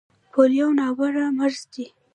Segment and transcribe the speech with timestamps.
[0.31, 1.85] پولیو ناوړه مرض دی.